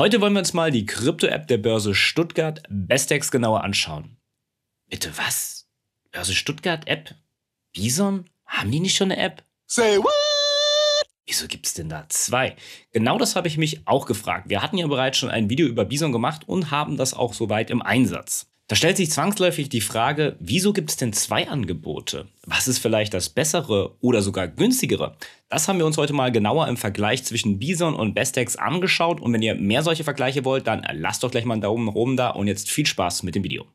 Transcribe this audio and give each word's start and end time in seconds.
Heute 0.00 0.22
wollen 0.22 0.32
wir 0.32 0.38
uns 0.38 0.54
mal 0.54 0.70
die 0.70 0.86
Krypto-App 0.86 1.46
der 1.46 1.58
Börse 1.58 1.94
Stuttgart 1.94 2.62
Bestex 2.70 3.30
genauer 3.30 3.62
anschauen. 3.62 4.16
Bitte 4.88 5.12
was? 5.18 5.68
Börse 6.10 6.34
Stuttgart 6.34 6.88
App? 6.88 7.14
Bison? 7.74 8.24
Haben 8.46 8.70
die 8.70 8.80
nicht 8.80 8.96
schon 8.96 9.12
eine 9.12 9.20
App? 9.20 9.44
Say 9.66 9.98
what? 9.98 11.06
Wieso 11.26 11.46
gibt 11.48 11.66
es 11.66 11.74
denn 11.74 11.90
da 11.90 12.06
zwei? 12.08 12.56
Genau 12.92 13.18
das 13.18 13.36
habe 13.36 13.46
ich 13.46 13.58
mich 13.58 13.86
auch 13.86 14.06
gefragt. 14.06 14.48
Wir 14.48 14.62
hatten 14.62 14.78
ja 14.78 14.86
bereits 14.86 15.18
schon 15.18 15.28
ein 15.28 15.50
Video 15.50 15.66
über 15.66 15.84
Bison 15.84 16.12
gemacht 16.12 16.48
und 16.48 16.70
haben 16.70 16.96
das 16.96 17.12
auch 17.12 17.34
soweit 17.34 17.68
im 17.68 17.82
Einsatz. 17.82 18.49
Da 18.70 18.76
stellt 18.76 18.98
sich 18.98 19.10
zwangsläufig 19.10 19.68
die 19.68 19.80
Frage, 19.80 20.36
wieso 20.38 20.72
gibt 20.72 20.90
es 20.90 20.96
denn 20.96 21.12
zwei 21.12 21.48
Angebote? 21.48 22.28
Was 22.46 22.68
ist 22.68 22.78
vielleicht 22.78 23.12
das 23.12 23.28
bessere 23.28 23.96
oder 24.00 24.22
sogar 24.22 24.46
günstigere? 24.46 25.16
Das 25.48 25.66
haben 25.66 25.80
wir 25.80 25.86
uns 25.86 25.96
heute 25.96 26.12
mal 26.12 26.30
genauer 26.30 26.68
im 26.68 26.76
Vergleich 26.76 27.24
zwischen 27.24 27.58
Bison 27.58 27.96
und 27.96 28.14
Bestex 28.14 28.54
angeschaut 28.54 29.20
und 29.20 29.32
wenn 29.32 29.42
ihr 29.42 29.56
mehr 29.56 29.82
solche 29.82 30.04
Vergleiche 30.04 30.44
wollt, 30.44 30.68
dann 30.68 30.86
lasst 30.92 31.24
doch 31.24 31.32
gleich 31.32 31.44
mal 31.44 31.54
einen 31.54 31.62
Daumen 31.62 31.84
nach 31.84 31.96
oben 31.96 32.16
da 32.16 32.30
und 32.30 32.46
jetzt 32.46 32.70
viel 32.70 32.86
Spaß 32.86 33.24
mit 33.24 33.34
dem 33.34 33.42
Video. 33.42 33.66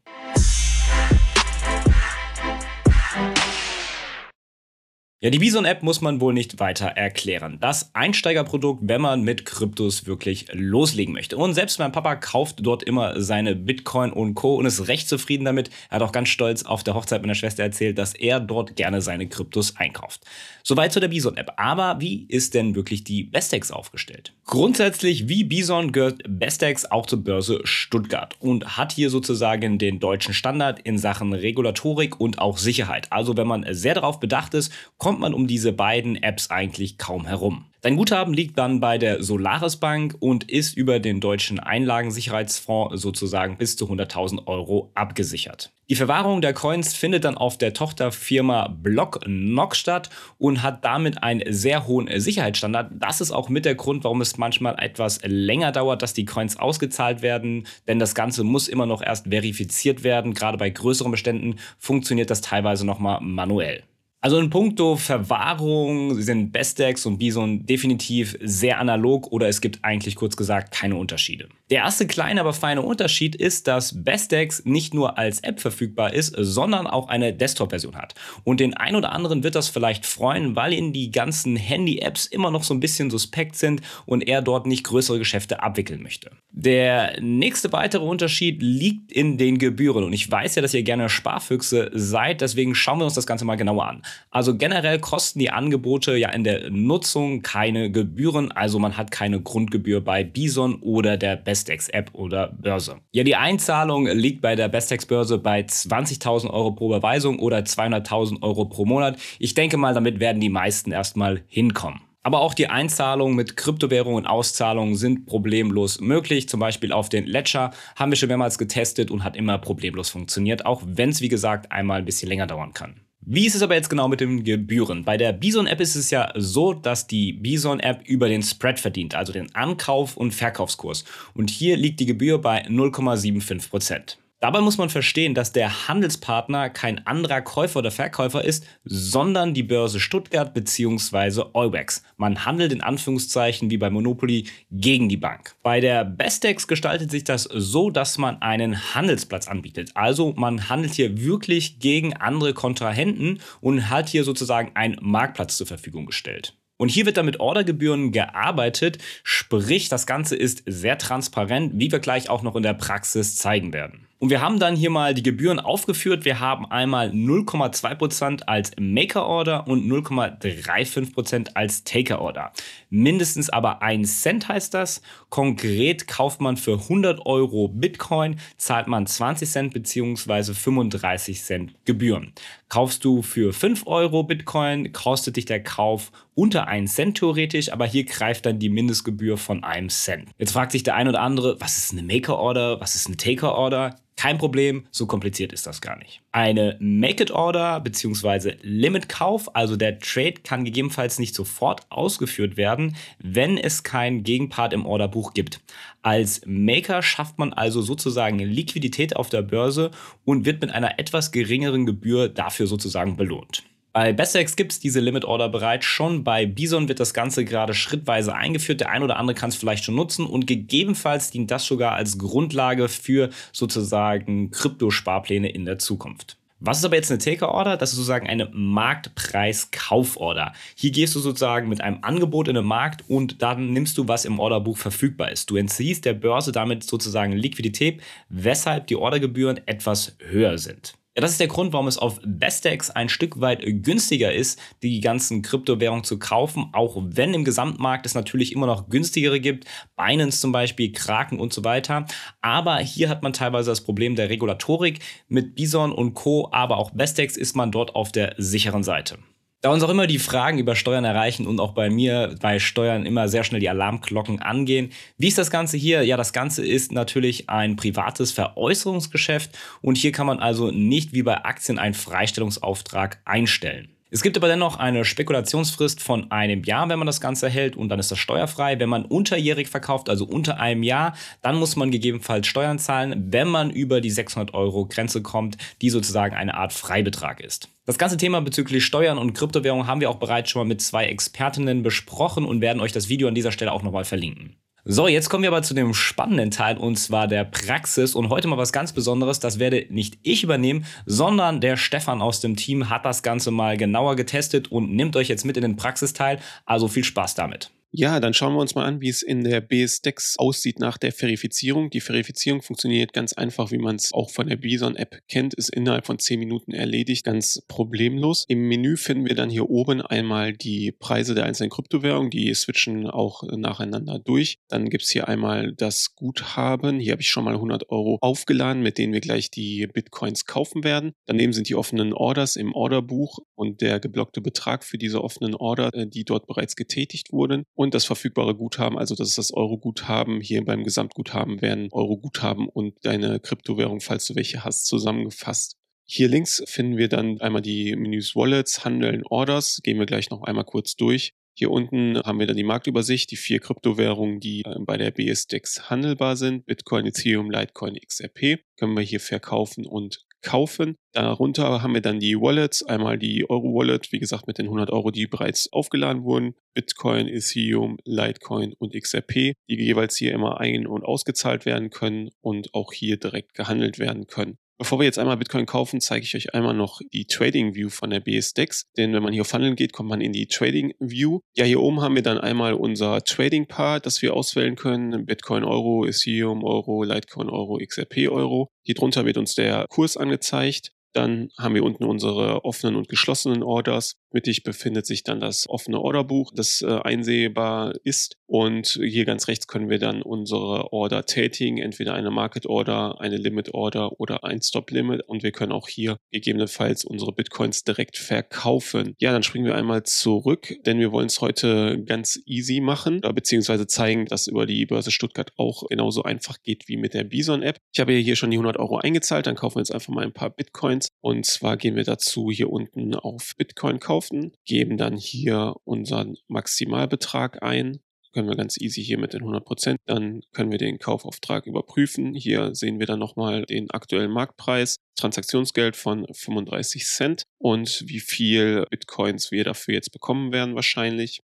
Ja, 5.25 5.31
die 5.31 5.39
Bison-App 5.39 5.81
muss 5.81 6.01
man 6.01 6.21
wohl 6.21 6.35
nicht 6.35 6.59
weiter 6.59 6.85
erklären. 6.85 7.57
Das 7.59 7.89
Einsteigerprodukt, 7.95 8.81
wenn 8.83 9.01
man 9.01 9.23
mit 9.23 9.43
Kryptos 9.43 10.05
wirklich 10.05 10.45
loslegen 10.53 11.15
möchte. 11.15 11.35
Und 11.35 11.55
selbst 11.55 11.79
mein 11.79 11.91
Papa 11.91 12.15
kauft 12.15 12.59
dort 12.61 12.83
immer 12.83 13.19
seine 13.19 13.55
Bitcoin 13.55 14.13
und 14.13 14.35
Co. 14.35 14.53
und 14.53 14.67
ist 14.67 14.87
recht 14.87 15.09
zufrieden 15.09 15.43
damit. 15.43 15.71
Er 15.89 15.95
hat 15.95 16.03
auch 16.03 16.11
ganz 16.11 16.29
stolz 16.29 16.61
auf 16.61 16.83
der 16.83 16.93
Hochzeit 16.93 17.23
meiner 17.23 17.33
Schwester 17.33 17.63
erzählt, 17.63 17.97
dass 17.97 18.13
er 18.13 18.39
dort 18.39 18.75
gerne 18.75 19.01
seine 19.01 19.27
Kryptos 19.27 19.77
einkauft. 19.77 20.21
Soweit 20.61 20.93
zu 20.93 20.99
der 20.99 21.07
Bison-App. 21.07 21.53
Aber 21.57 21.99
wie 21.99 22.27
ist 22.27 22.53
denn 22.53 22.75
wirklich 22.75 23.03
die 23.03 23.23
Bestex 23.23 23.71
aufgestellt? 23.71 24.31
Grundsätzlich 24.45 25.27
wie 25.27 25.43
Bison 25.43 25.91
gehört 25.91 26.21
Bestex 26.27 26.85
auch 26.85 27.07
zur 27.07 27.23
Börse 27.23 27.61
Stuttgart 27.63 28.35
und 28.39 28.77
hat 28.77 28.91
hier 28.91 29.09
sozusagen 29.09 29.79
den 29.79 29.99
deutschen 29.99 30.35
Standard 30.35 30.81
in 30.81 30.99
Sachen 30.99 31.33
Regulatorik 31.33 32.19
und 32.19 32.37
auch 32.37 32.59
Sicherheit. 32.59 33.11
Also 33.11 33.35
wenn 33.35 33.47
man 33.47 33.65
sehr 33.71 33.95
darauf 33.95 34.19
bedacht 34.19 34.53
ist, 34.53 34.71
kommt 34.99 35.14
kommt 35.15 35.21
man 35.21 35.33
um 35.33 35.47
diese 35.47 35.71
beiden 35.71 36.21
Apps 36.21 36.49
eigentlich 36.49 36.97
kaum 36.97 37.25
herum. 37.25 37.67
Dein 37.79 37.95
Guthaben 37.95 38.33
liegt 38.33 38.57
dann 38.57 38.81
bei 38.81 38.97
der 38.97 39.23
Solaris 39.23 39.77
Bank 39.77 40.17
und 40.19 40.51
ist 40.51 40.75
über 40.75 40.99
den 40.99 41.21
deutschen 41.21 41.57
Einlagensicherheitsfonds 41.57 43.01
sozusagen 43.01 43.57
bis 43.57 43.77
zu 43.77 43.85
100.000 43.89 44.45
Euro 44.45 44.91
abgesichert. 44.93 45.71
Die 45.87 45.95
Verwahrung 45.95 46.41
der 46.41 46.51
Coins 46.51 46.93
findet 46.93 47.23
dann 47.23 47.37
auf 47.37 47.57
der 47.57 47.73
Tochterfirma 47.73 48.67
BlockNock 48.67 49.77
statt 49.77 50.09
und 50.37 50.63
hat 50.63 50.83
damit 50.83 51.23
einen 51.23 51.43
sehr 51.53 51.87
hohen 51.87 52.09
Sicherheitsstandard. 52.19 52.91
Das 52.99 53.21
ist 53.21 53.31
auch 53.31 53.47
mit 53.47 53.63
der 53.63 53.75
Grund, 53.75 54.03
warum 54.03 54.19
es 54.19 54.37
manchmal 54.37 54.75
etwas 54.79 55.21
länger 55.23 55.71
dauert, 55.71 56.01
dass 56.01 56.13
die 56.13 56.25
Coins 56.25 56.57
ausgezahlt 56.57 57.21
werden, 57.21 57.67
denn 57.87 57.99
das 57.99 58.15
Ganze 58.15 58.43
muss 58.43 58.67
immer 58.67 58.85
noch 58.85 59.01
erst 59.01 59.27
verifiziert 59.27 60.03
werden. 60.03 60.33
Gerade 60.33 60.57
bei 60.57 60.71
größeren 60.71 61.11
Beständen 61.11 61.55
funktioniert 61.79 62.29
das 62.29 62.41
teilweise 62.41 62.85
nochmal 62.85 63.21
manuell. 63.21 63.83
Also 64.25 64.39
in 64.39 64.49
puncto 64.49 64.95
Verwahrung 64.95 66.19
sind 66.19 66.51
Bestex 66.51 67.05
und 67.05 67.19
Bison 67.19 67.63
definitiv 67.67 68.35
sehr 68.41 68.79
analog 68.79 69.31
oder 69.31 69.47
es 69.47 69.61
gibt 69.61 69.85
eigentlich 69.85 70.15
kurz 70.15 70.35
gesagt 70.35 70.73
keine 70.73 70.95
Unterschiede. 70.95 71.47
Der 71.69 71.83
erste 71.83 72.07
kleine, 72.07 72.41
aber 72.41 72.53
feine 72.53 72.81
Unterschied 72.81 73.35
ist, 73.35 73.67
dass 73.67 74.03
Bestex 74.03 74.65
nicht 74.65 74.95
nur 74.95 75.19
als 75.19 75.41
App 75.41 75.59
verfügbar 75.59 76.13
ist, 76.13 76.35
sondern 76.35 76.87
auch 76.87 77.07
eine 77.07 77.33
Desktop-Version 77.33 77.95
hat. 77.95 78.15
Und 78.43 78.61
den 78.61 78.73
ein 78.73 78.95
oder 78.95 79.11
anderen 79.11 79.43
wird 79.43 79.53
das 79.53 79.69
vielleicht 79.69 80.07
freuen, 80.07 80.55
weil 80.55 80.73
ihnen 80.73 80.91
die 80.91 81.11
ganzen 81.11 81.55
Handy-Apps 81.55 82.25
immer 82.25 82.49
noch 82.49 82.63
so 82.63 82.73
ein 82.73 82.79
bisschen 82.79 83.11
suspekt 83.11 83.55
sind 83.55 83.81
und 84.07 84.27
er 84.27 84.41
dort 84.41 84.65
nicht 84.65 84.85
größere 84.85 85.19
Geschäfte 85.19 85.61
abwickeln 85.61 86.01
möchte. 86.01 86.31
Der 86.51 87.21
nächste 87.21 87.73
weitere 87.73 88.03
Unterschied 88.03 88.63
liegt 88.63 89.11
in 89.11 89.37
den 89.37 89.59
Gebühren. 89.59 90.03
Und 90.03 90.13
ich 90.13 90.31
weiß 90.31 90.55
ja, 90.55 90.63
dass 90.63 90.73
ihr 90.73 90.83
gerne 90.83 91.09
Sparfüchse 91.09 91.91
seid, 91.93 92.41
deswegen 92.41 92.73
schauen 92.73 92.99
wir 92.99 93.05
uns 93.05 93.13
das 93.13 93.27
Ganze 93.27 93.45
mal 93.45 93.55
genauer 93.55 93.87
an. 93.87 94.01
Also 94.29 94.55
generell 94.55 94.99
kosten 94.99 95.39
die 95.39 95.49
Angebote 95.49 96.15
ja 96.17 96.29
in 96.29 96.43
der 96.43 96.69
Nutzung 96.69 97.41
keine 97.41 97.91
Gebühren, 97.91 98.51
also 98.51 98.79
man 98.79 98.97
hat 98.97 99.11
keine 99.11 99.41
Grundgebühr 99.41 100.01
bei 100.01 100.23
Bison 100.23 100.75
oder 100.81 101.17
der 101.17 101.35
Bestex 101.35 101.89
App 101.89 102.09
oder 102.13 102.53
Börse. 102.59 102.97
Ja, 103.11 103.23
die 103.23 103.35
Einzahlung 103.35 104.07
liegt 104.07 104.41
bei 104.41 104.55
der 104.55 104.67
Bestex 104.67 105.05
Börse 105.05 105.37
bei 105.37 105.61
20.000 105.61 106.49
Euro 106.49 106.71
pro 106.71 106.87
Überweisung 106.87 107.39
oder 107.39 107.59
200.000 107.59 108.41
Euro 108.41 108.65
pro 108.65 108.85
Monat. 108.85 109.17
Ich 109.39 109.53
denke 109.53 109.77
mal, 109.77 109.93
damit 109.93 110.19
werden 110.19 110.41
die 110.41 110.49
meisten 110.49 110.91
erstmal 110.91 111.41
hinkommen. 111.47 112.01
Aber 112.25 112.41
auch 112.41 112.55
die 112.55 112.69
Einzahlungen 112.69 113.35
mit 113.35 113.55
Kryptowährungen 113.55 114.17
und 114.17 114.25
Auszahlungen 114.25 114.95
sind 114.95 115.27
problemlos 115.27 116.01
möglich. 116.01 116.49
Zum 116.49 116.59
Beispiel 116.59 116.91
auf 116.91 117.07
den 117.07 117.27
Ledger 117.27 117.69
haben 117.95 118.11
wir 118.11 118.15
schon 118.15 118.29
mehrmals 118.29 118.57
getestet 118.57 119.11
und 119.11 119.23
hat 119.23 119.35
immer 119.35 119.59
problemlos 119.59 120.09
funktioniert, 120.09 120.65
auch 120.65 120.81
wenn 120.83 121.09
es 121.09 121.21
wie 121.21 121.29
gesagt 121.29 121.71
einmal 121.71 121.99
ein 121.99 122.05
bisschen 122.05 122.27
länger 122.27 122.47
dauern 122.47 122.73
kann. 122.73 122.99
Wie 123.27 123.47
ist 123.47 123.55
es 123.55 123.63
aber 123.63 123.73
jetzt 123.73 123.89
genau 123.89 124.07
mit 124.07 124.21
den 124.21 124.43
Gebühren? 124.43 125.03
Bei 125.03 125.17
der 125.17 125.33
Bison-App 125.33 125.81
ist 125.81 125.95
es 125.95 126.11
ja 126.11 126.31
so, 126.35 126.73
dass 126.73 127.07
die 127.07 127.33
Bison-App 127.33 128.07
über 128.07 128.29
den 128.29 128.43
Spread 128.43 128.79
verdient, 128.79 129.15
also 129.15 129.33
den 129.33 129.53
Ankauf- 129.55 130.15
und 130.15 130.31
Verkaufskurs. 130.31 131.05
Und 131.33 131.49
hier 131.49 131.75
liegt 131.75 131.99
die 131.99 132.05
Gebühr 132.05 132.37
bei 132.39 132.67
0,75 132.67 133.69
Prozent. 133.71 134.19
Dabei 134.41 134.59
muss 134.59 134.77
man 134.77 134.89
verstehen, 134.89 135.33
dass 135.33 135.53
der 135.53 135.87
Handelspartner 135.87 136.69
kein 136.69 137.07
anderer 137.07 137.41
Käufer 137.41 137.79
oder 137.79 137.89
Verkäufer 137.89 138.43
ist, 138.43 138.65
sondern 138.83 139.53
die 139.53 139.63
Börse 139.63 139.99
Stuttgart 139.99 140.53
bzw. 140.53 141.45
Eurex. 141.53 142.03
Man 142.17 142.45
handelt 142.45 142.73
in 142.73 142.81
Anführungszeichen 142.81 143.69
wie 143.71 143.77
bei 143.77 143.89
Monopoly 143.89 144.47
gegen 144.71 145.07
die 145.07 145.17
Bank. 145.17 145.55
Bei 145.63 145.79
der 145.79 146.03
Bestex 146.03 146.67
gestaltet 146.67 147.11
sich 147.11 147.23
das 147.23 147.43
so, 147.43 147.89
dass 147.89 148.17
man 148.17 148.41
einen 148.41 148.93
Handelsplatz 148.93 149.47
anbietet. 149.47 149.91
Also 149.93 150.33
man 150.35 150.67
handelt 150.69 150.93
hier 150.93 151.17
wirklich 151.17 151.79
gegen 151.79 152.13
andere 152.13 152.53
Kontrahenten 152.53 153.39
und 153.61 153.89
hat 153.89 154.09
hier 154.09 154.25
sozusagen 154.25 154.71
einen 154.75 154.97
Marktplatz 155.01 155.55
zur 155.55 155.67
Verfügung 155.67 156.05
gestellt. 156.05 156.57
Und 156.77 156.89
hier 156.89 157.05
wird 157.05 157.15
dann 157.15 157.25
mit 157.25 157.39
Ordergebühren 157.39 158.11
gearbeitet, 158.11 158.97
sprich 159.23 159.87
das 159.87 160.05
Ganze 160.05 160.35
ist 160.35 160.63
sehr 160.65 160.97
transparent, 160.97 161.71
wie 161.75 161.91
wir 161.91 161.99
gleich 161.99 162.29
auch 162.29 162.43
noch 162.43 162.57
in 162.57 162.63
der 162.63 162.73
Praxis 162.73 163.37
zeigen 163.37 163.71
werden. 163.71 164.04
Und 164.17 164.29
wir 164.29 164.41
haben 164.41 164.59
dann 164.59 164.77
hier 164.77 164.91
mal 164.91 165.13
die 165.13 165.23
Gebühren 165.23 165.59
aufgeführt. 165.59 166.23
Wir 166.23 166.39
haben 166.39 166.65
einmal 166.71 167.09
0,2% 167.09 168.43
als 168.43 168.71
Maker-Order 168.79 169.67
und 169.67 169.85
0,35% 169.85 171.49
als 171.53 171.83
Taker-Order. 171.83 172.53
Mindestens 172.89 173.49
aber 173.49 173.81
1 173.81 174.21
Cent 174.21 174.47
heißt 174.47 174.73
das. 174.73 175.01
Konkret 175.29 176.07
kauft 176.07 176.39
man 176.39 176.55
für 176.55 176.79
100 176.79 177.25
Euro 177.25 177.67
Bitcoin, 177.67 178.39
zahlt 178.55 178.87
man 178.87 179.05
20 179.05 179.49
Cent 179.49 179.73
bzw. 179.73 180.53
35 180.53 181.41
Cent 181.41 181.75
Gebühren. 181.83 182.31
Kaufst 182.69 183.03
du 183.03 183.21
für 183.21 183.51
5 183.51 183.85
Euro 183.85 184.23
Bitcoin, 184.23 184.93
kostet 184.93 185.35
dich 185.35 185.45
der 185.45 185.61
Kauf 185.61 186.11
unter 186.35 186.67
1 186.67 186.93
Cent 186.93 187.17
theoretisch, 187.17 187.71
aber 187.71 187.85
hier 187.87 188.03
greift 188.03 188.45
dann 188.45 188.59
die 188.59 188.69
Mindestgebühr 188.69 189.37
von 189.37 189.63
1 189.63 190.03
Cent. 190.03 190.29
Jetzt 190.37 190.51
fragt 190.51 190.73
sich 190.73 190.83
der 190.83 190.95
ein 190.95 191.07
oder 191.07 191.21
andere, 191.21 191.59
was 191.59 191.77
ist 191.77 191.93
eine 191.93 192.03
Maker-Order, 192.03 192.79
was 192.79 192.95
ist 192.95 193.07
eine 193.07 193.17
Taker-Order? 193.17 193.95
Kein 194.17 194.37
Problem, 194.37 194.85
so 194.91 195.07
kompliziert 195.07 195.51
ist 195.51 195.67
das 195.67 195.81
gar 195.81 195.97
nicht. 195.97 196.21
Eine 196.31 196.77
Make-it-Order 196.79 197.81
bzw. 197.81 198.55
Limit-Kauf, 198.61 199.53
also 199.55 199.75
der 199.75 199.99
Trade 199.99 200.35
kann 200.41 200.63
gegebenenfalls 200.63 201.19
nicht 201.19 201.35
sofort 201.35 201.81
ausgeführt 201.89 202.55
werden, 202.55 202.95
wenn 203.19 203.57
es 203.57 203.83
keinen 203.83 204.23
Gegenpart 204.23 204.71
im 204.71 204.85
Orderbuch 204.85 205.33
gibt. 205.33 205.59
Als 206.01 206.41
Maker 206.45 207.01
schafft 207.01 207.39
man 207.39 207.51
also 207.51 207.81
sozusagen 207.81 208.39
Liquidität 208.39 209.17
auf 209.17 209.29
der 209.29 209.41
Börse 209.41 209.91
und 210.23 210.45
wird 210.45 210.61
mit 210.61 210.71
einer 210.71 210.97
etwas 210.97 211.31
geringeren 211.31 211.85
Gebühr 211.85 212.29
dafür 212.29 212.67
sozusagen 212.67 213.17
belohnt. 213.17 213.63
Bei 213.95 214.11
Bessex 214.11 214.57
gibt 214.57 214.73
es 214.73 214.81
diese 214.81 214.99
Limit 214.99 215.23
Order 215.23 215.47
bereits 215.47 215.85
schon. 215.85 216.25
Bei 216.25 216.45
Bison 216.45 216.89
wird 216.89 216.99
das 216.99 217.13
Ganze 217.13 217.45
gerade 217.45 217.73
schrittweise 217.73 218.35
eingeführt. 218.35 218.81
Der 218.81 218.89
ein 218.89 219.03
oder 219.03 219.15
andere 219.15 219.35
kann 219.35 219.51
es 219.51 219.55
vielleicht 219.55 219.85
schon 219.85 219.95
nutzen 219.95 220.25
und 220.25 220.47
gegebenenfalls 220.47 221.31
dient 221.31 221.49
das 221.49 221.65
sogar 221.65 221.93
als 221.93 222.17
Grundlage 222.17 222.89
für 222.89 223.29
sozusagen 223.53 224.51
Kryptosparpläne 224.51 225.49
in 225.49 225.63
der 225.63 225.79
Zukunft. 225.79 226.35
Was 226.59 226.79
ist 226.79 226.83
aber 226.83 226.97
jetzt 226.97 227.09
eine 227.09 227.19
Taker-Order? 227.19 227.77
Das 227.77 227.91
ist 227.91 227.95
sozusagen 227.95 228.27
eine 228.27 228.49
Marktpreis-Kauforder. 228.51 230.51
Hier 230.75 230.91
gehst 230.91 231.15
du 231.15 231.19
sozusagen 231.19 231.69
mit 231.69 231.79
einem 231.79 231.99
Angebot 232.01 232.49
in 232.49 232.55
den 232.55 232.65
Markt 232.65 233.09
und 233.09 233.41
dann 233.41 233.71
nimmst 233.71 233.97
du, 233.97 234.09
was 234.09 234.25
im 234.25 234.41
Orderbuch 234.41 234.75
verfügbar 234.75 235.31
ist. 235.31 235.49
Du 235.49 235.55
entziehst 235.55 236.03
der 236.03 236.15
Börse 236.15 236.51
damit 236.51 236.83
sozusagen 236.83 237.31
Liquidität, 237.31 238.01
weshalb 238.27 238.87
die 238.87 238.97
Ordergebühren 238.97 239.65
etwas 239.65 240.17
höher 240.19 240.57
sind. 240.57 240.95
Ja, 241.17 241.21
das 241.21 241.31
ist 241.31 241.39
der 241.39 241.47
Grund, 241.47 241.71
warum 241.71 241.87
es 241.87 241.97
auf 241.97 242.19
Bestex 242.25 242.89
ein 242.89 243.07
Stück 243.07 243.39
weit 243.39 243.61
günstiger 243.63 244.33
ist, 244.33 244.59
die 244.83 244.99
ganzen 244.99 245.41
Kryptowährungen 245.43 246.03
zu 246.03 246.19
kaufen, 246.19 246.69
auch 246.73 246.97
wenn 247.01 247.33
im 247.33 247.45
Gesamtmarkt 247.45 248.05
es 248.05 248.15
natürlich 248.15 248.51
immer 248.51 248.65
noch 248.65 248.89
günstigere 248.89 249.39
gibt, 249.39 249.63
Binance 249.95 250.41
zum 250.41 250.51
Beispiel, 250.51 250.91
Kraken 250.91 251.39
und 251.39 251.53
so 251.53 251.63
weiter. 251.63 252.05
Aber 252.41 252.79
hier 252.79 253.07
hat 253.07 253.23
man 253.23 253.31
teilweise 253.31 253.71
das 253.71 253.79
Problem 253.79 254.17
der 254.17 254.29
Regulatorik. 254.29 254.99
Mit 255.29 255.55
Bison 255.55 255.93
und 255.93 256.15
Co., 256.15 256.49
aber 256.51 256.75
auch 256.75 256.91
Bestex 256.91 257.37
ist 257.37 257.55
man 257.55 257.71
dort 257.71 257.95
auf 257.95 258.11
der 258.11 258.35
sicheren 258.37 258.83
Seite. 258.83 259.17
Da 259.65 259.71
uns 259.71 259.81
auch 259.81 259.89
immer 259.89 260.05
die 260.05 260.19
Fragen 260.19 260.59
über 260.59 260.75
Steuern 260.75 261.05
erreichen 261.05 261.47
und 261.47 261.59
auch 261.59 261.71
bei 261.71 261.89
mir 261.89 262.35
bei 262.39 262.59
Steuern 262.59 263.03
immer 263.03 263.27
sehr 263.27 263.43
schnell 263.43 263.59
die 263.59 263.67
Alarmglocken 263.67 264.39
angehen. 264.39 264.91
Wie 265.17 265.27
ist 265.27 265.39
das 265.39 265.49
Ganze 265.49 265.75
hier? 265.75 266.03
Ja, 266.03 266.17
das 266.17 266.33
Ganze 266.33 266.63
ist 266.63 266.91
natürlich 266.91 267.49
ein 267.49 267.75
privates 267.75 268.31
Veräußerungsgeschäft 268.31 269.57
und 269.81 269.97
hier 269.97 270.11
kann 270.11 270.27
man 270.27 270.37
also 270.37 270.69
nicht 270.69 271.13
wie 271.13 271.23
bei 271.23 271.43
Aktien 271.45 271.79
einen 271.79 271.95
Freistellungsauftrag 271.95 273.19
einstellen. 273.25 273.94
Es 274.15 274.21
gibt 274.21 274.37
aber 274.37 274.47
dennoch 274.47 274.77
eine 274.77 275.03
Spekulationsfrist 275.03 276.01
von 276.01 276.31
einem 276.31 276.63
Jahr, 276.63 276.87
wenn 276.87 276.97
man 276.97 277.05
das 277.05 277.19
Ganze 277.19 277.49
hält 277.49 277.75
und 277.75 277.89
dann 277.89 277.99
ist 277.99 278.11
das 278.11 278.17
steuerfrei. 278.17 278.79
Wenn 278.79 278.87
man 278.87 279.03
unterjährig 279.03 279.67
verkauft, 279.67 280.07
also 280.07 280.23
unter 280.23 280.57
einem 280.57 280.83
Jahr, 280.83 281.17
dann 281.41 281.57
muss 281.57 281.75
man 281.75 281.91
gegebenenfalls 281.91 282.47
Steuern 282.47 282.79
zahlen, 282.79 283.25
wenn 283.33 283.49
man 283.49 283.71
über 283.71 283.99
die 283.99 284.09
600 284.09 284.53
Euro 284.53 284.85
Grenze 284.85 285.21
kommt, 285.21 285.57
die 285.81 285.89
sozusagen 285.89 286.33
eine 286.33 286.53
Art 286.53 286.71
Freibetrag 286.71 287.41
ist. 287.41 287.67
Das 287.85 287.97
ganze 287.97 288.15
Thema 288.15 288.39
bezüglich 288.39 288.85
Steuern 288.85 289.17
und 289.17 289.33
Kryptowährung 289.33 289.85
haben 289.85 289.99
wir 289.99 290.09
auch 290.09 290.15
bereits 290.15 290.49
schon 290.49 290.61
mal 290.61 290.69
mit 290.69 290.81
zwei 290.81 291.07
Expertinnen 291.07 291.83
besprochen 291.83 292.45
und 292.45 292.61
werden 292.61 292.79
euch 292.79 292.93
das 292.93 293.09
Video 293.09 293.27
an 293.27 293.35
dieser 293.35 293.51
Stelle 293.51 293.73
auch 293.73 293.83
nochmal 293.83 294.05
verlinken. 294.05 294.55
So, 294.87 295.07
jetzt 295.07 295.31
kommen 295.31 295.41
wir 295.41 295.49
aber 295.49 295.63
zu 295.63 295.73
dem 295.73 295.95
spannenden 295.95 296.51
Teil 296.51 296.77
und 296.77 296.97
zwar 296.97 297.27
der 297.27 297.43
Praxis. 297.43 298.13
Und 298.13 298.29
heute 298.29 298.47
mal 298.47 298.59
was 298.59 298.71
ganz 298.71 298.93
Besonderes. 298.93 299.39
Das 299.39 299.57
werde 299.57 299.87
nicht 299.89 300.19
ich 300.21 300.43
übernehmen, 300.43 300.85
sondern 301.07 301.59
der 301.59 301.75
Stefan 301.75 302.21
aus 302.21 302.39
dem 302.39 302.55
Team 302.55 302.87
hat 302.87 303.03
das 303.03 303.23
Ganze 303.23 303.49
mal 303.49 303.77
genauer 303.77 304.15
getestet 304.15 304.71
und 304.71 304.91
nimmt 304.91 305.15
euch 305.15 305.27
jetzt 305.27 305.43
mit 305.43 305.57
in 305.57 305.63
den 305.63 305.75
Praxisteil. 305.75 306.37
Also 306.67 306.87
viel 306.87 307.03
Spaß 307.03 307.33
damit. 307.33 307.71
Ja, 307.97 308.19
dann 308.19 308.33
schauen 308.33 308.53
wir 308.55 308.59
uns 308.59 308.75
mal 308.75 308.83
an, 308.83 308.99
wie 308.99 309.07
es 309.07 309.21
in 309.21 309.45
der 309.45 309.61
BSDEX 309.61 310.37
aussieht 310.37 310.79
nach 310.79 310.97
der 310.97 311.13
Verifizierung. 311.13 311.89
Die 311.89 312.01
Verifizierung 312.01 312.61
funktioniert 312.61 313.13
ganz 313.13 313.31
einfach, 313.31 313.71
wie 313.71 313.77
man 313.77 313.95
es 313.95 314.11
auch 314.11 314.31
von 314.31 314.47
der 314.47 314.57
Bison-App 314.57 315.21
kennt, 315.29 315.53
ist 315.53 315.69
innerhalb 315.69 316.05
von 316.05 316.19
10 316.19 316.37
Minuten 316.37 316.73
erledigt, 316.73 317.23
ganz 317.23 317.63
problemlos. 317.69 318.43
Im 318.49 318.67
Menü 318.67 318.97
finden 318.97 319.25
wir 319.25 319.35
dann 319.35 319.49
hier 319.49 319.69
oben 319.69 320.01
einmal 320.01 320.51
die 320.51 320.91
Preise 320.91 321.35
der 321.35 321.45
einzelnen 321.45 321.69
Kryptowährungen, 321.69 322.29
die 322.29 322.53
switchen 322.53 323.09
auch 323.09 323.43
nacheinander 323.43 324.19
durch. 324.19 324.57
Dann 324.67 324.89
gibt 324.89 325.05
es 325.05 325.09
hier 325.09 325.29
einmal 325.29 325.71
das 325.71 326.15
Guthaben. 326.15 326.99
Hier 326.99 327.13
habe 327.13 327.21
ich 327.21 327.29
schon 327.29 327.45
mal 327.45 327.53
100 327.53 327.91
Euro 327.91 328.17
aufgeladen, 328.19 328.83
mit 328.83 328.97
denen 328.97 329.13
wir 329.13 329.21
gleich 329.21 329.51
die 329.51 329.87
Bitcoins 329.87 330.45
kaufen 330.45 330.83
werden. 330.83 331.13
Daneben 331.27 331.53
sind 331.53 331.69
die 331.69 331.75
offenen 331.75 332.11
Orders 332.11 332.57
im 332.57 332.73
Orderbuch 332.73 333.39
und 333.55 333.79
der 333.79 334.01
geblockte 334.01 334.41
Betrag 334.41 334.83
für 334.83 334.97
diese 334.97 335.23
offenen 335.23 335.55
Order, 335.55 335.93
äh, 335.93 336.07
die 336.07 336.25
dort 336.25 336.45
bereits 336.45 336.75
getätigt 336.75 337.31
wurden. 337.31 337.63
Und 337.73 337.84
und 337.85 337.93
das 337.93 338.05
verfügbare 338.05 338.55
Guthaben, 338.55 338.97
also 338.97 339.15
das 339.15 339.29
ist 339.29 339.37
das 339.37 339.53
Euro-Guthaben. 339.53 340.41
Hier 340.41 340.65
beim 340.65 340.83
Gesamtguthaben 340.83 341.61
werden 341.61 341.89
Euro-Guthaben 341.91 342.67
und 342.67 342.97
deine 343.03 343.39
Kryptowährung, 343.39 344.01
falls 344.01 344.25
du 344.25 344.35
welche 344.35 344.65
hast, 344.65 344.85
zusammengefasst. 344.85 345.77
Hier 346.07 346.27
links 346.27 346.63
finden 346.67 346.97
wir 346.97 347.09
dann 347.09 347.39
einmal 347.41 347.61
die 347.61 347.95
Menüs 347.95 348.35
Wallets, 348.35 348.85
Handeln, 348.85 349.23
Orders. 349.25 349.79
Gehen 349.83 349.97
wir 349.97 350.05
gleich 350.05 350.29
noch 350.29 350.43
einmal 350.43 350.65
kurz 350.65 350.95
durch. 350.95 351.31
Hier 351.57 351.71
unten 351.71 352.19
haben 352.19 352.39
wir 352.39 352.47
dann 352.47 352.57
die 352.57 352.63
Marktübersicht, 352.63 353.31
die 353.31 353.37
vier 353.37 353.59
Kryptowährungen, 353.59 354.39
die 354.39 354.61
äh, 354.65 354.75
bei 354.79 354.97
der 354.97 355.11
BSDEX 355.11 355.89
handelbar 355.89 356.35
sind. 356.35 356.65
Bitcoin, 356.65 357.05
Ethereum, 357.05 357.49
Litecoin, 357.49 357.95
XRP. 357.95 358.59
Können 358.77 358.93
wir 358.93 359.03
hier 359.03 359.21
verkaufen 359.21 359.85
und 359.85 360.25
kaufen. 360.45 360.95
Darunter 361.11 361.81
haben 361.81 361.93
wir 361.93 362.01
dann 362.01 362.19
die 362.19 362.39
Wallets, 362.39 362.83
einmal 362.83 363.17
die 363.17 363.49
Euro-Wallet, 363.49 364.11
wie 364.11 364.19
gesagt 364.19 364.47
mit 364.47 364.57
den 364.57 364.67
100 364.67 364.91
Euro, 364.91 365.11
die 365.11 365.27
bereits 365.27 365.71
aufgeladen 365.73 366.23
wurden, 366.23 366.55
Bitcoin, 366.73 367.27
Ethereum, 367.27 367.97
Litecoin 368.05 368.73
und 368.77 368.93
XRP, 368.93 369.55
die 369.67 369.75
jeweils 369.75 370.15
hier 370.15 370.33
immer 370.33 370.59
ein- 370.59 370.87
und 370.87 371.03
ausgezahlt 371.03 371.65
werden 371.65 371.89
können 371.89 372.29
und 372.41 372.73
auch 372.73 372.93
hier 372.93 373.17
direkt 373.17 373.53
gehandelt 373.55 373.99
werden 373.99 374.27
können. 374.27 374.57
Bevor 374.77 374.99
wir 374.99 375.05
jetzt 375.05 375.19
einmal 375.19 375.37
Bitcoin 375.37 375.65
kaufen, 375.65 376.01
zeige 376.01 376.25
ich 376.25 376.35
euch 376.35 376.53
einmal 376.53 376.73
noch 376.73 376.99
die 377.13 377.25
Trading 377.25 377.75
View 377.75 377.89
von 377.89 378.09
der 378.09 378.19
BSDEX. 378.19 378.87
Denn 378.97 379.13
wenn 379.13 379.23
man 379.23 379.31
hier 379.31 379.43
auf 379.43 379.53
Handeln 379.53 379.77
geht, 379.77 379.93
kommt 379.93 380.09
man 380.09 380.19
in 380.19 380.33
die 380.33 380.47
Trading 380.47 380.93
View. 380.99 381.39
Ja, 381.55 381.63
hier 381.63 381.79
oben 381.79 382.01
haben 382.01 382.15
wir 382.15 382.23
dann 382.23 382.39
einmal 382.39 382.73
unser 382.73 383.23
Trading 383.23 383.67
Part, 383.67 384.05
das 384.05 384.21
wir 384.21 384.33
auswählen 384.33 384.75
können. 384.75 385.25
Bitcoin 385.25 385.63
Euro, 385.63 386.05
Ethereum 386.05 386.65
Euro, 386.65 387.03
Litecoin 387.03 387.49
Euro, 387.49 387.77
XRP 387.77 388.27
Euro. 388.29 388.67
Hier 388.83 388.95
drunter 388.95 389.25
wird 389.25 389.37
uns 389.37 389.55
der 389.55 389.85
Kurs 389.87 390.17
angezeigt. 390.17 390.91
Dann 391.13 391.47
haben 391.57 391.73
wir 391.73 391.83
unten 391.83 392.03
unsere 392.03 392.65
offenen 392.65 392.97
und 392.97 393.07
geschlossenen 393.07 393.63
Orders. 393.63 394.15
Mittig 394.35 394.63
befindet 394.63 395.05
sich 395.05 395.23
dann 395.23 395.39
das 395.39 395.65
offene 395.69 396.01
Orderbuch, 396.01 396.51
das 396.53 396.81
äh, 396.81 396.87
einsehbar 396.87 397.93
ist. 398.03 398.35
Und 398.47 398.99
hier 399.01 399.23
ganz 399.23 399.47
rechts 399.47 399.65
können 399.65 399.89
wir 399.89 399.97
dann 399.97 400.21
unsere 400.21 400.91
Order 400.91 401.25
tätigen, 401.25 401.77
entweder 401.77 402.13
eine 402.13 402.31
Market 402.31 402.65
Order, 402.65 403.21
eine 403.21 403.37
Limit 403.37 403.73
Order 403.73 404.19
oder 404.19 404.43
ein 404.43 404.61
Stop 404.61 404.91
Limit. 404.91 405.21
Und 405.25 405.43
wir 405.43 405.53
können 405.53 405.71
auch 405.71 405.87
hier 405.87 406.17
gegebenenfalls 406.33 407.05
unsere 407.05 407.31
Bitcoins 407.31 407.85
direkt 407.85 408.17
verkaufen. 408.17 409.15
Ja, 409.19 409.31
dann 409.31 409.41
springen 409.41 409.67
wir 409.67 409.75
einmal 409.75 410.03
zurück, 410.03 410.75
denn 410.85 410.99
wir 410.99 411.13
wollen 411.13 411.27
es 411.27 411.39
heute 411.39 412.03
ganz 412.03 412.37
easy 412.45 412.81
machen, 412.81 413.21
beziehungsweise 413.21 413.87
zeigen, 413.87 414.25
dass 414.25 414.47
über 414.47 414.65
die 414.65 414.85
Börse 414.85 415.11
Stuttgart 415.11 415.53
auch 415.55 415.87
genauso 415.87 416.23
einfach 416.23 416.61
geht 416.61 416.89
wie 416.89 416.97
mit 416.97 417.13
der 417.13 417.23
Bison 417.23 417.63
App. 417.63 417.77
Ich 417.93 418.01
habe 418.01 418.11
hier 418.11 418.35
schon 418.35 418.51
die 418.51 418.57
100 418.57 418.75
Euro 418.75 418.97
eingezahlt, 418.97 419.47
dann 419.47 419.55
kaufen 419.55 419.77
wir 419.77 419.81
jetzt 419.81 419.93
einfach 419.93 420.13
mal 420.13 420.25
ein 420.25 420.33
paar 420.33 420.49
Bitcoins. 420.49 421.07
Und 421.21 421.45
zwar 421.45 421.77
gehen 421.77 421.95
wir 421.95 422.03
dazu 422.03 422.51
hier 422.51 422.69
unten 422.69 423.15
auf 423.15 423.53
Bitcoin 423.57 424.01
kaufen 424.01 424.24
kaufen, 424.25 424.53
geben 424.65 424.97
dann 424.97 425.17
hier 425.17 425.75
unseren 425.83 426.35
Maximalbetrag 426.47 427.63
ein, 427.63 427.99
können 428.33 428.49
wir 428.49 428.57
ganz 428.57 428.77
easy 428.81 429.01
hier 429.01 429.17
mit 429.17 429.33
den 429.33 429.43
100%. 429.43 429.95
Dann 430.05 430.41
können 430.51 430.69
wir 430.69 430.77
den 430.77 430.99
Kaufauftrag 430.99 431.65
überprüfen. 431.67 432.33
Hier 432.33 432.75
sehen 432.75 432.99
wir 432.99 433.07
dann 433.07 433.19
nochmal 433.19 433.63
den 433.63 433.89
aktuellen 433.91 434.31
Marktpreis, 434.31 434.97
Transaktionsgeld 435.15 435.95
von 435.95 436.27
35 436.33 437.05
Cent 437.05 437.43
und 437.57 438.03
wie 438.07 438.19
viel 438.19 438.85
Bitcoins 438.89 439.51
wir 439.51 439.63
dafür 439.63 439.93
jetzt 439.93 440.11
bekommen 440.11 440.51
werden 440.51 440.75
wahrscheinlich. 440.75 441.43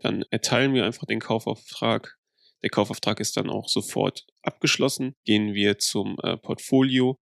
Dann 0.00 0.24
erteilen 0.30 0.72
wir 0.72 0.86
einfach 0.86 1.06
den 1.06 1.20
Kaufauftrag. 1.20 2.16
Der 2.62 2.70
Kaufauftrag 2.70 3.20
ist 3.20 3.36
dann 3.36 3.50
auch 3.50 3.68
sofort 3.68 4.24
abgeschlossen. 4.40 5.12
Gehen 5.26 5.52
wir 5.52 5.78
zum 5.78 6.16
äh, 6.22 6.38
Portfolio 6.38 7.18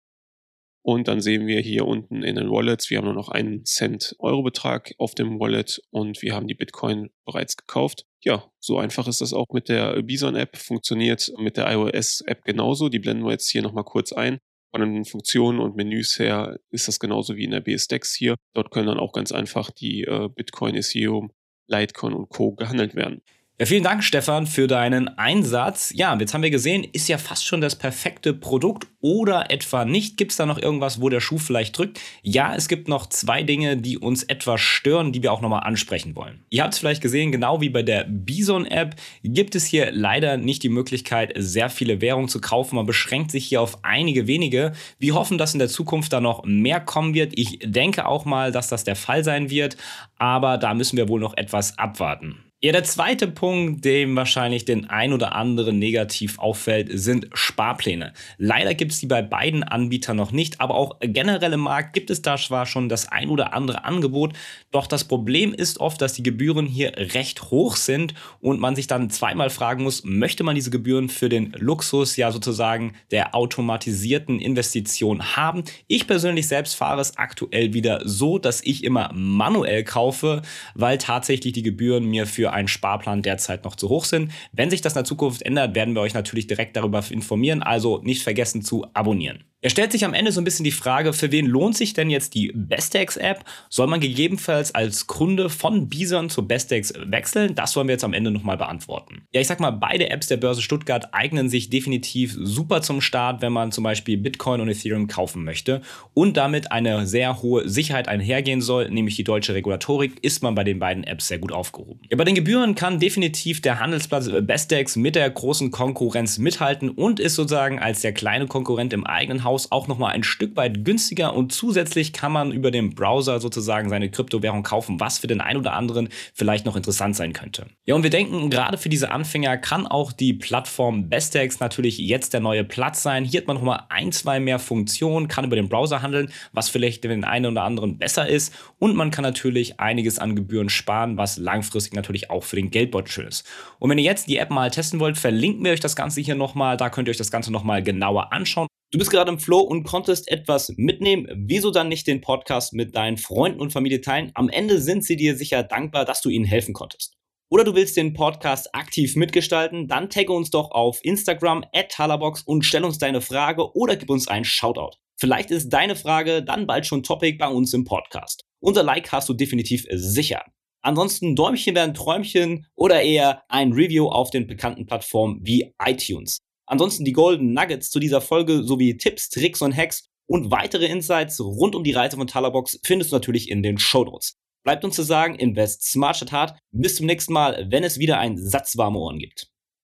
und 0.83 1.07
dann 1.07 1.21
sehen 1.21 1.45
wir 1.45 1.59
hier 1.59 1.85
unten 1.85 2.23
in 2.23 2.35
den 2.35 2.49
Wallets, 2.49 2.89
wir 2.89 2.97
haben 2.97 3.05
nur 3.05 3.13
noch 3.13 3.29
einen 3.29 3.65
Cent 3.65 4.15
Euro-Betrag 4.19 4.93
auf 4.97 5.13
dem 5.13 5.39
Wallet 5.39 5.81
und 5.91 6.21
wir 6.21 6.33
haben 6.33 6.47
die 6.47 6.55
Bitcoin 6.55 7.11
bereits 7.25 7.55
gekauft. 7.55 8.05
Ja, 8.23 8.51
so 8.59 8.77
einfach 8.77 9.07
ist 9.07 9.21
das 9.21 9.33
auch 9.33 9.47
mit 9.51 9.69
der 9.69 10.01
Bison-App, 10.01 10.57
funktioniert 10.57 11.31
mit 11.37 11.57
der 11.57 11.71
iOS-App 11.71 12.43
genauso. 12.43 12.89
Die 12.89 12.99
blenden 12.99 13.25
wir 13.25 13.31
jetzt 13.31 13.49
hier 13.49 13.61
nochmal 13.61 13.83
kurz 13.83 14.11
ein. 14.11 14.39
Von 14.71 14.81
den 14.81 15.05
Funktionen 15.05 15.59
und 15.59 15.75
Menüs 15.75 16.17
her 16.17 16.57
ist 16.69 16.87
das 16.87 16.99
genauso 16.99 17.35
wie 17.35 17.43
in 17.43 17.51
der 17.51 17.61
BSDEX 17.61 18.15
hier. 18.15 18.35
Dort 18.53 18.71
können 18.71 18.87
dann 18.87 18.99
auch 18.99 19.11
ganz 19.11 19.31
einfach 19.31 19.69
die 19.69 20.03
äh, 20.03 20.29
Bitcoin, 20.33 20.75
Ethereum, 20.75 21.31
Litecoin 21.67 22.13
und 22.13 22.29
Co. 22.29 22.53
gehandelt 22.53 22.95
werden. 22.95 23.21
Ja, 23.61 23.67
vielen 23.67 23.83
Dank, 23.83 24.03
Stefan, 24.03 24.47
für 24.47 24.65
deinen 24.65 25.07
Einsatz. 25.19 25.93
Ja, 25.95 26.17
jetzt 26.17 26.33
haben 26.33 26.41
wir 26.41 26.49
gesehen, 26.49 26.83
ist 26.83 27.07
ja 27.07 27.19
fast 27.19 27.45
schon 27.45 27.61
das 27.61 27.75
perfekte 27.75 28.33
Produkt 28.33 28.87
oder 29.01 29.51
etwa 29.51 29.85
nicht. 29.85 30.17
Gibt 30.17 30.31
es 30.31 30.37
da 30.37 30.47
noch 30.47 30.57
irgendwas, 30.57 30.99
wo 30.99 31.09
der 31.09 31.19
Schuh 31.19 31.37
vielleicht 31.37 31.77
drückt? 31.77 31.99
Ja, 32.23 32.55
es 32.55 32.67
gibt 32.67 32.87
noch 32.87 33.05
zwei 33.05 33.43
Dinge, 33.43 33.77
die 33.77 33.99
uns 33.99 34.23
etwas 34.23 34.61
stören, 34.61 35.11
die 35.11 35.21
wir 35.21 35.31
auch 35.31 35.41
nochmal 35.41 35.61
ansprechen 35.61 36.15
wollen. 36.15 36.43
Ihr 36.49 36.63
habt 36.63 36.73
es 36.73 36.79
vielleicht 36.79 37.03
gesehen, 37.03 37.31
genau 37.31 37.61
wie 37.61 37.69
bei 37.69 37.83
der 37.83 38.05
Bison-App 38.09 38.95
gibt 39.23 39.53
es 39.53 39.65
hier 39.65 39.91
leider 39.91 40.37
nicht 40.37 40.63
die 40.63 40.69
Möglichkeit, 40.69 41.31
sehr 41.35 41.69
viele 41.69 42.01
Währungen 42.01 42.29
zu 42.29 42.41
kaufen. 42.41 42.77
Man 42.77 42.87
beschränkt 42.87 43.29
sich 43.29 43.45
hier 43.45 43.61
auf 43.61 43.83
einige 43.83 44.25
wenige. 44.25 44.71
Wir 44.97 45.13
hoffen, 45.13 45.37
dass 45.37 45.53
in 45.53 45.59
der 45.59 45.69
Zukunft 45.69 46.13
da 46.13 46.19
noch 46.19 46.45
mehr 46.45 46.79
kommen 46.79 47.13
wird. 47.13 47.33
Ich 47.37 47.59
denke 47.63 48.07
auch 48.07 48.25
mal, 48.25 48.51
dass 48.51 48.69
das 48.69 48.85
der 48.85 48.95
Fall 48.95 49.23
sein 49.23 49.51
wird, 49.51 49.77
aber 50.17 50.57
da 50.57 50.73
müssen 50.73 50.97
wir 50.97 51.07
wohl 51.09 51.19
noch 51.19 51.37
etwas 51.37 51.77
abwarten. 51.77 52.50
Ja, 52.63 52.71
der 52.71 52.83
zweite 52.83 53.27
Punkt, 53.27 53.83
dem 53.85 54.15
wahrscheinlich 54.15 54.65
den 54.65 54.87
ein 54.87 55.13
oder 55.13 55.33
anderen 55.33 55.79
negativ 55.79 56.37
auffällt, 56.37 56.89
sind 56.93 57.27
Sparpläne. 57.33 58.13
Leider 58.37 58.75
gibt 58.75 58.91
es 58.91 58.99
die 58.99 59.07
bei 59.07 59.23
beiden 59.23 59.63
Anbietern 59.63 60.15
noch 60.15 60.31
nicht, 60.31 60.61
aber 60.61 60.75
auch 60.75 60.99
generell 61.01 61.53
im 61.53 61.61
Markt 61.61 61.93
gibt 61.93 62.11
es 62.11 62.21
da 62.21 62.37
zwar 62.37 62.67
schon 62.67 62.87
das 62.87 63.11
ein 63.11 63.29
oder 63.29 63.55
andere 63.55 63.83
Angebot, 63.83 64.33
doch 64.69 64.85
das 64.85 65.05
Problem 65.05 65.55
ist 65.55 65.79
oft, 65.79 66.03
dass 66.03 66.13
die 66.13 66.21
Gebühren 66.21 66.67
hier 66.67 66.93
recht 66.95 67.49
hoch 67.49 67.77
sind 67.77 68.13
und 68.41 68.59
man 68.59 68.75
sich 68.75 68.85
dann 68.85 69.09
zweimal 69.09 69.49
fragen 69.49 69.81
muss, 69.81 70.03
möchte 70.03 70.43
man 70.43 70.53
diese 70.53 70.69
Gebühren 70.69 71.09
für 71.09 71.29
den 71.29 71.53
Luxus 71.57 72.15
ja 72.15 72.31
sozusagen 72.31 72.93
der 73.09 73.33
automatisierten 73.33 74.39
Investition 74.39 75.35
haben? 75.35 75.63
Ich 75.87 76.05
persönlich 76.05 76.47
selbst 76.47 76.75
fahre 76.75 77.01
es 77.01 77.17
aktuell 77.17 77.73
wieder 77.73 78.01
so, 78.05 78.37
dass 78.37 78.61
ich 78.63 78.83
immer 78.83 79.11
manuell 79.15 79.83
kaufe, 79.83 80.43
weil 80.75 80.99
tatsächlich 80.99 81.53
die 81.53 81.63
Gebühren 81.63 82.05
mir 82.05 82.27
für 82.27 82.50
einen 82.51 82.67
Sparplan 82.67 83.21
derzeit 83.21 83.63
noch 83.63 83.75
zu 83.75 83.89
hoch 83.89 84.05
sind. 84.05 84.31
Wenn 84.51 84.69
sich 84.69 84.81
das 84.81 84.93
in 84.93 84.99
der 84.99 85.05
Zukunft 85.05 85.41
ändert, 85.41 85.75
werden 85.75 85.95
wir 85.95 86.01
euch 86.01 86.13
natürlich 86.13 86.47
direkt 86.47 86.75
darüber 86.75 87.03
informieren, 87.09 87.63
also 87.63 87.99
nicht 88.03 88.23
vergessen 88.23 88.61
zu 88.61 88.85
abonnieren. 88.93 89.43
Er 89.63 89.69
stellt 89.69 89.91
sich 89.91 90.05
am 90.05 90.15
Ende 90.15 90.31
so 90.31 90.41
ein 90.41 90.43
bisschen 90.43 90.63
die 90.63 90.71
Frage, 90.71 91.13
für 91.13 91.31
wen 91.31 91.45
lohnt 91.45 91.77
sich 91.77 91.93
denn 91.93 92.09
jetzt 92.09 92.33
die 92.33 92.51
Bestex-App? 92.55 93.45
Soll 93.69 93.85
man 93.85 93.99
gegebenenfalls 93.99 94.73
als 94.73 95.05
Kunde 95.05 95.51
von 95.51 95.87
Bison 95.87 96.31
zu 96.31 96.47
Bestex 96.47 96.95
wechseln? 97.05 97.53
Das 97.53 97.75
wollen 97.75 97.87
wir 97.87 97.93
jetzt 97.93 98.03
am 98.03 98.13
Ende 98.13 98.31
nochmal 98.31 98.57
beantworten. 98.57 99.21
Ja, 99.31 99.39
ich 99.39 99.45
sag 99.45 99.59
mal, 99.59 99.69
beide 99.69 100.09
Apps 100.09 100.25
der 100.25 100.37
Börse 100.37 100.63
Stuttgart 100.63 101.13
eignen 101.13 101.47
sich 101.47 101.69
definitiv 101.69 102.35
super 102.41 102.81
zum 102.81 103.01
Start, 103.01 103.43
wenn 103.43 103.53
man 103.53 103.71
zum 103.71 103.83
Beispiel 103.83 104.17
Bitcoin 104.17 104.61
und 104.61 104.67
Ethereum 104.69 105.05
kaufen 105.05 105.43
möchte 105.43 105.83
und 106.15 106.37
damit 106.37 106.71
eine 106.71 107.05
sehr 107.05 107.43
hohe 107.43 107.69
Sicherheit 107.69 108.07
einhergehen 108.07 108.61
soll, 108.61 108.89
nämlich 108.89 109.15
die 109.15 109.23
deutsche 109.23 109.53
Regulatorik, 109.53 110.23
ist 110.23 110.41
man 110.41 110.55
bei 110.55 110.63
den 110.63 110.79
beiden 110.79 111.03
Apps 111.03 111.27
sehr 111.27 111.37
gut 111.37 111.51
aufgehoben. 111.51 111.99
Ja, 112.09 112.17
bei 112.17 112.23
den 112.23 112.33
Gebühren 112.33 112.73
kann 112.73 112.99
definitiv 112.99 113.61
der 113.61 113.79
Handelsplatz 113.79 114.27
Bestex 114.41 114.95
mit 114.95 115.13
der 115.13 115.29
großen 115.29 115.69
Konkurrenz 115.69 116.39
mithalten 116.39 116.89
und 116.89 117.19
ist 117.19 117.35
sozusagen 117.35 117.77
als 117.77 118.01
der 118.01 118.11
kleine 118.11 118.47
Konkurrent 118.47 118.91
im 118.91 119.05
eigenen 119.05 119.43
Haus 119.43 119.50
Haus 119.51 119.69
auch 119.69 119.89
nochmal 119.89 120.13
ein 120.13 120.23
Stück 120.23 120.55
weit 120.55 120.85
günstiger 120.85 121.33
und 121.33 121.51
zusätzlich 121.51 122.13
kann 122.13 122.31
man 122.31 122.53
über 122.53 122.71
den 122.71 122.95
Browser 122.95 123.41
sozusagen 123.41 123.89
seine 123.89 124.09
Kryptowährung 124.09 124.63
kaufen, 124.63 125.01
was 125.01 125.19
für 125.19 125.27
den 125.27 125.41
einen 125.41 125.59
oder 125.59 125.73
anderen 125.73 126.07
vielleicht 126.33 126.65
noch 126.65 126.77
interessant 126.77 127.17
sein 127.17 127.33
könnte. 127.33 127.65
Ja, 127.85 127.95
und 127.95 128.03
wir 128.03 128.09
denken, 128.09 128.49
gerade 128.49 128.77
für 128.77 128.87
diese 128.87 129.11
Anfänger 129.11 129.57
kann 129.57 129.87
auch 129.87 130.13
die 130.13 130.31
Plattform 130.31 131.09
Bestex 131.09 131.59
natürlich 131.59 131.97
jetzt 131.97 132.33
der 132.33 132.39
neue 132.39 132.63
Platz 132.63 133.03
sein. 133.03 133.25
Hier 133.25 133.41
hat 133.41 133.47
man 133.47 133.57
nochmal 133.57 133.83
ein, 133.89 134.13
zwei 134.13 134.39
mehr 134.39 134.57
Funktionen, 134.57 135.27
kann 135.27 135.43
über 135.43 135.57
den 135.57 135.67
Browser 135.67 136.01
handeln, 136.01 136.31
was 136.53 136.69
vielleicht 136.69 137.03
den 137.03 137.25
einen 137.25 137.51
oder 137.51 137.63
anderen 137.63 137.97
besser 137.97 138.29
ist 138.29 138.53
und 138.79 138.95
man 138.95 139.11
kann 139.11 139.23
natürlich 139.23 139.81
einiges 139.81 140.17
an 140.17 140.37
Gebühren 140.37 140.69
sparen, 140.69 141.17
was 141.17 141.35
langfristig 141.35 141.93
natürlich 141.93 142.29
auch 142.29 142.45
für 142.45 142.55
den 142.55 142.71
Geldbeutel 142.71 143.11
schön 143.11 143.27
ist. 143.27 143.45
Und 143.79 143.89
wenn 143.89 143.97
ihr 143.97 144.05
jetzt 144.05 144.29
die 144.29 144.37
App 144.37 144.49
mal 144.49 144.71
testen 144.71 145.01
wollt, 145.01 145.17
verlinken 145.17 145.65
wir 145.65 145.73
euch 145.73 145.81
das 145.81 145.97
Ganze 145.97 146.21
hier 146.21 146.35
nochmal, 146.35 146.77
da 146.77 146.89
könnt 146.89 147.09
ihr 147.09 147.11
euch 147.11 147.17
das 147.17 147.31
Ganze 147.31 147.51
nochmal 147.51 147.83
genauer 147.83 148.31
anschauen. 148.31 148.67
Du 148.93 148.97
bist 148.99 149.09
gerade 149.09 149.31
im 149.31 149.39
Flow 149.39 149.61
und 149.61 149.85
konntest 149.85 150.29
etwas 150.29 150.73
mitnehmen. 150.75 151.25
Wieso 151.33 151.71
dann 151.71 151.87
nicht 151.87 152.07
den 152.07 152.19
Podcast 152.19 152.73
mit 152.73 152.93
deinen 152.93 153.15
Freunden 153.15 153.61
und 153.61 153.71
Familie 153.71 154.01
teilen? 154.01 154.33
Am 154.33 154.49
Ende 154.49 154.81
sind 154.81 155.05
sie 155.05 155.15
dir 155.15 155.37
sicher 155.37 155.63
dankbar, 155.63 156.03
dass 156.03 156.19
du 156.19 156.27
ihnen 156.27 156.43
helfen 156.43 156.73
konntest. 156.73 157.15
Oder 157.49 157.63
du 157.63 157.73
willst 157.73 157.95
den 157.95 158.13
Podcast 158.13 158.75
aktiv 158.75 159.15
mitgestalten? 159.15 159.87
Dann 159.87 160.09
tagge 160.09 160.33
uns 160.33 160.49
doch 160.49 160.71
auf 160.71 160.99
Instagram 161.03 161.63
at 161.73 161.89
Talabox 161.89 162.41
und 162.41 162.65
stell 162.65 162.83
uns 162.83 162.97
deine 162.97 163.21
Frage 163.21 163.73
oder 163.77 163.95
gib 163.95 164.09
uns 164.09 164.27
einen 164.27 164.43
Shoutout. 164.43 164.97
Vielleicht 165.17 165.51
ist 165.51 165.69
deine 165.69 165.95
Frage 165.95 166.43
dann 166.43 166.67
bald 166.67 166.85
schon 166.85 167.01
Topic 167.01 167.37
bei 167.37 167.47
uns 167.47 167.73
im 167.73 167.85
Podcast. 167.85 168.43
Unser 168.59 168.83
Like 168.83 169.09
hast 169.13 169.29
du 169.29 169.33
definitiv 169.33 169.85
sicher. 169.89 170.43
Ansonsten 170.81 171.37
Däumchen 171.37 171.75
werden 171.75 171.93
Träumchen 171.93 172.67
oder 172.75 173.01
eher 173.01 173.43
ein 173.47 173.71
Review 173.71 174.09
auf 174.09 174.31
den 174.31 174.47
bekannten 174.47 174.85
Plattformen 174.85 175.39
wie 175.43 175.73
iTunes. 175.81 176.39
Ansonsten 176.71 177.03
die 177.03 177.11
Golden 177.11 177.51
Nuggets 177.51 177.89
zu 177.89 177.99
dieser 177.99 178.21
Folge 178.21 178.63
sowie 178.63 178.95
Tipps, 178.95 179.27
Tricks 179.27 179.61
und 179.61 179.75
Hacks 179.75 180.07
und 180.25 180.51
weitere 180.51 180.85
Insights 180.85 181.41
rund 181.41 181.75
um 181.75 181.83
die 181.83 181.91
Reise 181.91 182.15
von 182.15 182.27
Talabox 182.27 182.79
findest 182.85 183.11
du 183.11 183.17
natürlich 183.17 183.51
in 183.51 183.61
den 183.61 183.77
Show 183.77 184.05
Notes. 184.05 184.37
Bleibt 184.63 184.85
uns 184.85 184.95
zu 184.95 185.03
sagen, 185.03 185.35
invest 185.35 185.83
smart 185.83 186.15
statt 186.15 186.31
hart. 186.31 186.59
Bis 186.71 186.95
zum 186.95 187.07
nächsten 187.07 187.33
Mal, 187.33 187.67
wenn 187.69 187.83
es 187.83 187.99
wieder 187.99 188.19
ein 188.19 188.37
Satz 188.37 188.77
warme 188.77 188.99
Ohren 188.99 189.19
gibt. 189.19 189.51